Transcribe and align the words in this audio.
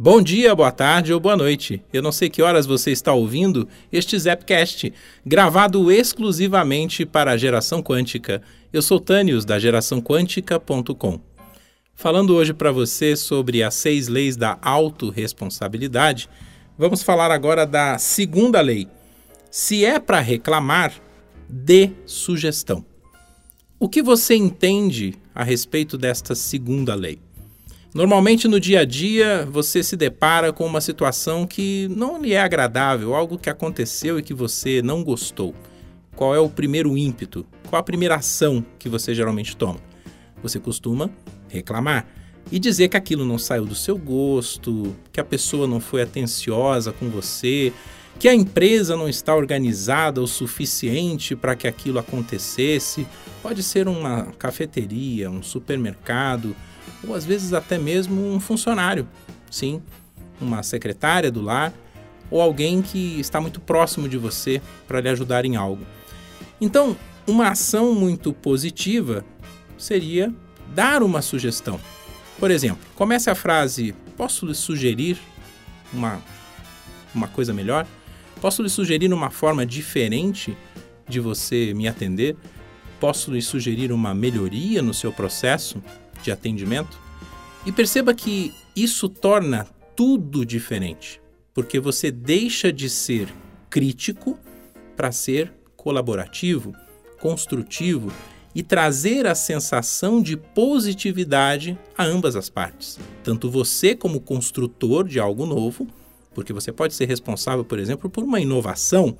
Bom 0.00 0.22
dia, 0.22 0.54
boa 0.54 0.70
tarde 0.70 1.12
ou 1.12 1.18
boa 1.18 1.36
noite. 1.36 1.82
Eu 1.92 2.00
não 2.00 2.12
sei 2.12 2.30
que 2.30 2.40
horas 2.40 2.66
você 2.66 2.92
está 2.92 3.12
ouvindo 3.12 3.66
este 3.90 4.16
Zapcast, 4.16 4.92
gravado 5.26 5.90
exclusivamente 5.90 7.04
para 7.04 7.32
a 7.32 7.36
geração 7.36 7.82
quântica. 7.82 8.40
Eu 8.72 8.80
sou 8.80 9.00
Tânios, 9.00 9.44
da 9.44 9.58
geraçãoquântica.com. 9.58 11.18
Falando 11.96 12.36
hoje 12.36 12.54
para 12.54 12.70
você 12.70 13.16
sobre 13.16 13.60
as 13.60 13.74
seis 13.74 14.06
leis 14.06 14.36
da 14.36 14.56
autorresponsabilidade, 14.62 16.28
vamos 16.78 17.02
falar 17.02 17.32
agora 17.32 17.66
da 17.66 17.98
segunda 17.98 18.60
lei. 18.60 18.86
Se 19.50 19.84
é 19.84 19.98
para 19.98 20.20
reclamar, 20.20 20.92
dê 21.48 21.90
sugestão. 22.06 22.84
O 23.80 23.88
que 23.88 24.00
você 24.00 24.36
entende 24.36 25.14
a 25.34 25.42
respeito 25.42 25.98
desta 25.98 26.36
segunda 26.36 26.94
lei? 26.94 27.18
Normalmente 27.98 28.46
no 28.46 28.60
dia 28.60 28.82
a 28.82 28.84
dia 28.84 29.44
você 29.50 29.82
se 29.82 29.96
depara 29.96 30.52
com 30.52 30.64
uma 30.64 30.80
situação 30.80 31.44
que 31.44 31.88
não 31.90 32.22
lhe 32.22 32.32
é 32.32 32.40
agradável, 32.40 33.12
algo 33.12 33.36
que 33.36 33.50
aconteceu 33.50 34.20
e 34.20 34.22
que 34.22 34.32
você 34.32 34.80
não 34.80 35.02
gostou. 35.02 35.52
Qual 36.14 36.32
é 36.32 36.38
o 36.38 36.48
primeiro 36.48 36.96
ímpeto? 36.96 37.44
Qual 37.68 37.80
a 37.80 37.82
primeira 37.82 38.14
ação 38.14 38.64
que 38.78 38.88
você 38.88 39.12
geralmente 39.12 39.56
toma? 39.56 39.80
Você 40.40 40.60
costuma 40.60 41.10
reclamar 41.48 42.06
e 42.52 42.60
dizer 42.60 42.86
que 42.86 42.96
aquilo 42.96 43.24
não 43.24 43.36
saiu 43.36 43.66
do 43.66 43.74
seu 43.74 43.98
gosto, 43.98 44.94
que 45.12 45.18
a 45.18 45.24
pessoa 45.24 45.66
não 45.66 45.80
foi 45.80 46.02
atenciosa 46.02 46.92
com 46.92 47.08
você, 47.10 47.72
que 48.18 48.28
a 48.28 48.34
empresa 48.34 48.96
não 48.96 49.08
está 49.08 49.34
organizada 49.34 50.20
o 50.20 50.26
suficiente 50.26 51.36
para 51.36 51.54
que 51.54 51.68
aquilo 51.68 51.98
acontecesse. 51.98 53.06
Pode 53.42 53.62
ser 53.62 53.86
uma 53.86 54.26
cafeteria, 54.38 55.30
um 55.30 55.42
supermercado, 55.42 56.54
ou 57.06 57.14
às 57.14 57.24
vezes 57.24 57.52
até 57.52 57.78
mesmo 57.78 58.20
um 58.32 58.40
funcionário, 58.40 59.08
sim, 59.50 59.80
uma 60.40 60.62
secretária 60.62 61.30
do 61.30 61.40
lar 61.40 61.72
ou 62.30 62.42
alguém 62.42 62.82
que 62.82 63.18
está 63.18 63.40
muito 63.40 63.60
próximo 63.60 64.08
de 64.08 64.18
você 64.18 64.60
para 64.86 65.00
lhe 65.00 65.08
ajudar 65.08 65.44
em 65.44 65.56
algo. 65.56 65.86
Então, 66.60 66.96
uma 67.26 67.48
ação 67.48 67.94
muito 67.94 68.32
positiva 68.32 69.24
seria 69.76 70.34
dar 70.74 71.02
uma 71.02 71.22
sugestão. 71.22 71.80
Por 72.38 72.50
exemplo, 72.50 72.80
comece 72.94 73.30
a 73.30 73.34
frase: 73.34 73.94
Posso 74.16 74.44
lhe 74.44 74.54
sugerir 74.54 75.18
uma, 75.92 76.20
uma 77.14 77.28
coisa 77.28 77.54
melhor? 77.54 77.86
Posso 78.40 78.62
lhe 78.62 78.68
sugerir 78.68 79.12
uma 79.12 79.30
forma 79.30 79.66
diferente 79.66 80.56
de 81.08 81.20
você 81.20 81.72
me 81.74 81.88
atender? 81.88 82.36
Posso 83.00 83.32
lhe 83.32 83.42
sugerir 83.42 83.92
uma 83.92 84.14
melhoria 84.14 84.82
no 84.82 84.92
seu 84.92 85.12
processo? 85.12 85.82
de 86.22 86.30
atendimento. 86.30 86.98
E 87.66 87.72
perceba 87.72 88.14
que 88.14 88.52
isso 88.74 89.08
torna 89.08 89.66
tudo 89.96 90.44
diferente, 90.44 91.20
porque 91.52 91.80
você 91.80 92.10
deixa 92.10 92.72
de 92.72 92.88
ser 92.88 93.28
crítico 93.68 94.38
para 94.96 95.12
ser 95.12 95.52
colaborativo, 95.76 96.72
construtivo 97.20 98.12
e 98.54 98.62
trazer 98.62 99.26
a 99.26 99.34
sensação 99.34 100.22
de 100.22 100.36
positividade 100.36 101.78
a 101.96 102.04
ambas 102.04 102.36
as 102.36 102.48
partes. 102.48 102.98
Tanto 103.22 103.50
você, 103.50 103.94
como 103.94 104.20
construtor 104.20 105.06
de 105.06 105.20
algo 105.20 105.44
novo, 105.46 105.86
porque 106.38 106.52
você 106.52 106.70
pode 106.70 106.94
ser 106.94 107.08
responsável, 107.08 107.64
por 107.64 107.80
exemplo, 107.80 108.08
por 108.08 108.22
uma 108.22 108.38
inovação, 108.38 109.18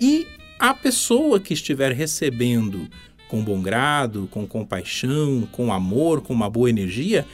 e 0.00 0.24
a 0.56 0.72
pessoa 0.72 1.40
que 1.40 1.52
estiver 1.52 1.90
recebendo 1.90 2.88
com 3.26 3.42
bom 3.42 3.60
grado, 3.60 4.28
com 4.30 4.46
compaixão, 4.46 5.48
com 5.50 5.72
amor, 5.72 6.20
com 6.20 6.32
uma 6.32 6.48
boa 6.48 6.70
energia, 6.70 7.26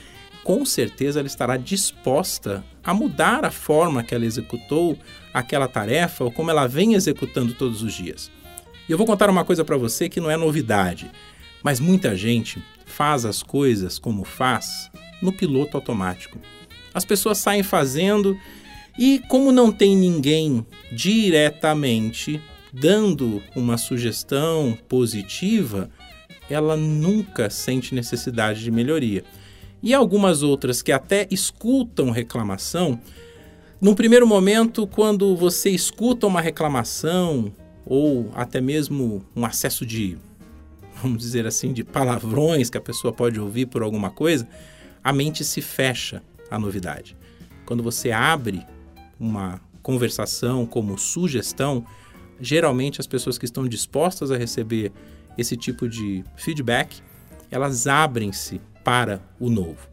com 0.43 0.65
certeza 0.65 1.19
ela 1.19 1.27
estará 1.27 1.55
disposta 1.55 2.65
a 2.83 2.95
mudar 2.95 3.45
a 3.45 3.51
forma 3.51 4.01
que 4.01 4.15
ela 4.15 4.25
executou 4.25 4.97
aquela 5.31 5.67
tarefa 5.67 6.23
ou 6.23 6.31
como 6.31 6.49
ela 6.49 6.65
vem 6.65 6.95
executando 6.95 7.53
todos 7.53 7.83
os 7.83 7.93
dias. 7.93 8.31
E 8.89 8.91
eu 8.91 8.97
vou 8.97 9.05
contar 9.05 9.29
uma 9.29 9.45
coisa 9.45 9.63
para 9.63 9.77
você 9.77 10.09
que 10.09 10.19
não 10.19 10.31
é 10.31 10.35
novidade, 10.35 11.11
mas 11.61 11.79
muita 11.79 12.15
gente 12.15 12.59
faz 12.87 13.23
as 13.23 13.43
coisas 13.43 13.99
como 13.99 14.23
faz 14.23 14.89
no 15.21 15.31
piloto 15.31 15.77
automático. 15.77 16.39
As 16.91 17.05
pessoas 17.05 17.37
saem 17.37 17.61
fazendo 17.61 18.35
e, 18.97 19.19
como 19.27 19.51
não 19.51 19.71
tem 19.71 19.95
ninguém 19.95 20.65
diretamente 20.91 22.41
dando 22.73 23.41
uma 23.55 23.77
sugestão 23.77 24.77
positiva, 24.87 25.89
ela 26.49 26.75
nunca 26.77 27.49
sente 27.49 27.93
necessidade 27.93 28.63
de 28.63 28.71
melhoria. 28.71 29.23
E 29.83 29.93
algumas 29.93 30.43
outras 30.43 30.81
que 30.81 30.91
até 30.91 31.27
escutam 31.31 32.11
reclamação, 32.11 32.99
num 33.79 33.95
primeiro 33.95 34.27
momento, 34.27 34.85
quando 34.85 35.35
você 35.35 35.69
escuta 35.69 36.27
uma 36.27 36.39
reclamação 36.39 37.51
ou 37.85 38.29
até 38.35 38.61
mesmo 38.61 39.25
um 39.35 39.43
acesso 39.43 39.85
de, 39.85 40.17
vamos 41.01 41.17
dizer 41.17 41.47
assim, 41.47 41.73
de 41.73 41.83
palavrões 41.83 42.69
que 42.69 42.77
a 42.77 42.81
pessoa 42.81 43.11
pode 43.11 43.39
ouvir 43.39 43.65
por 43.65 43.81
alguma 43.81 44.11
coisa, 44.11 44.47
a 45.03 45.11
mente 45.11 45.43
se 45.43 45.61
fecha 45.61 46.21
à 46.49 46.59
novidade. 46.59 47.17
Quando 47.65 47.81
você 47.81 48.11
abre 48.11 48.63
uma 49.21 49.61
conversação 49.83 50.65
como 50.65 50.97
sugestão, 50.97 51.85
geralmente 52.39 52.99
as 52.99 53.05
pessoas 53.05 53.37
que 53.37 53.45
estão 53.45 53.67
dispostas 53.67 54.31
a 54.31 54.37
receber 54.37 54.91
esse 55.37 55.55
tipo 55.55 55.87
de 55.87 56.23
feedback, 56.35 57.01
elas 57.51 57.85
abrem-se 57.85 58.59
para 58.83 59.21
o 59.39 59.49
novo. 59.49 59.87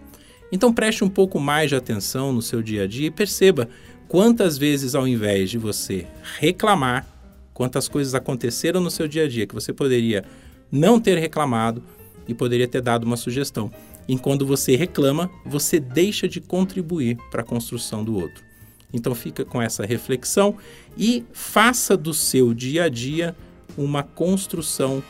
Então 0.50 0.72
preste 0.72 1.04
um 1.04 1.10
pouco 1.10 1.38
mais 1.38 1.68
de 1.68 1.76
atenção 1.76 2.32
no 2.32 2.40
seu 2.40 2.62
dia 2.62 2.84
a 2.84 2.86
dia 2.86 3.08
e 3.08 3.10
perceba 3.10 3.68
quantas 4.08 4.56
vezes 4.56 4.94
ao 4.94 5.06
invés 5.06 5.50
de 5.50 5.58
você 5.58 6.06
reclamar, 6.38 7.06
quantas 7.52 7.86
coisas 7.86 8.14
aconteceram 8.14 8.80
no 8.80 8.90
seu 8.90 9.06
dia 9.06 9.24
a 9.24 9.28
dia 9.28 9.46
que 9.46 9.54
você 9.54 9.72
poderia 9.72 10.24
não 10.72 10.98
ter 10.98 11.18
reclamado 11.18 11.82
e 12.26 12.32
poderia 12.32 12.66
ter 12.66 12.80
dado 12.80 13.04
uma 13.04 13.16
sugestão. 13.16 13.70
Enquanto 14.08 14.46
você 14.46 14.74
reclama, 14.74 15.30
você 15.44 15.78
deixa 15.78 16.26
de 16.26 16.40
contribuir 16.40 17.18
para 17.30 17.42
a 17.42 17.44
construção 17.44 18.02
do 18.02 18.14
outro. 18.16 18.47
Então 18.92 19.14
fica 19.14 19.44
com 19.44 19.60
essa 19.60 19.84
reflexão 19.84 20.56
e 20.96 21.24
faça 21.32 21.96
do 21.96 22.14
seu 22.14 22.54
dia 22.54 22.84
a 22.84 22.88
dia 22.88 23.36
uma 23.76 24.02
construção 24.02 25.02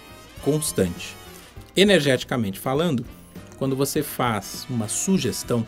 constante. 0.42 1.16
Energeticamente 1.76 2.58
falando, 2.58 3.04
quando 3.56 3.76
você 3.76 4.02
faz 4.02 4.66
uma 4.68 4.88
sugestão, 4.88 5.66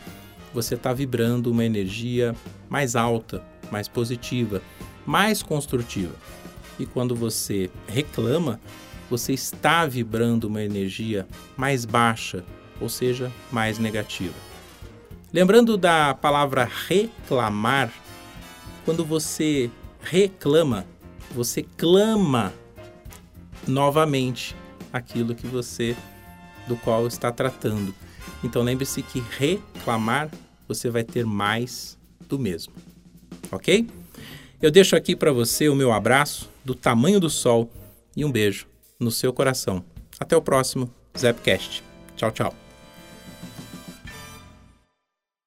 você 0.53 0.75
está 0.75 0.93
vibrando 0.93 1.51
uma 1.51 1.63
energia 1.63 2.35
mais 2.69 2.95
alta, 2.95 3.43
mais 3.71 3.87
positiva, 3.87 4.61
mais 5.05 5.41
construtiva. 5.41 6.15
E 6.77 6.85
quando 6.85 7.15
você 7.15 7.69
reclama, 7.87 8.59
você 9.09 9.33
está 9.33 9.85
vibrando 9.85 10.47
uma 10.47 10.61
energia 10.61 11.27
mais 11.57 11.85
baixa, 11.85 12.43
ou 12.79 12.89
seja, 12.89 13.31
mais 13.51 13.77
negativa. 13.77 14.33
Lembrando 15.33 15.77
da 15.77 16.13
palavra 16.13 16.69
reclamar, 16.87 17.91
quando 18.85 19.05
você 19.05 19.69
reclama, 20.01 20.85
você 21.31 21.63
clama 21.77 22.53
novamente 23.67 24.55
aquilo 24.91 25.35
que 25.35 25.47
você 25.47 25.95
do 26.67 26.75
qual 26.77 27.07
está 27.07 27.31
tratando. 27.31 27.93
Então 28.43 28.61
lembre-se 28.61 29.01
que 29.01 29.23
reclamar 29.37 30.29
você 30.67 30.89
vai 30.89 31.03
ter 31.03 31.25
mais 31.25 31.97
do 32.27 32.39
mesmo. 32.39 32.73
OK? 33.51 33.87
Eu 34.61 34.71
deixo 34.71 34.95
aqui 34.95 35.15
para 35.15 35.31
você 35.31 35.69
o 35.69 35.75
meu 35.75 35.91
abraço 35.91 36.49
do 36.63 36.75
tamanho 36.75 37.19
do 37.19 37.29
sol 37.29 37.69
e 38.15 38.23
um 38.23 38.31
beijo 38.31 38.67
no 38.99 39.11
seu 39.11 39.33
coração. 39.33 39.83
Até 40.19 40.35
o 40.37 40.41
próximo 40.41 40.89
Zapcast. 41.17 41.83
Tchau, 42.15 42.31
tchau. 42.31 42.60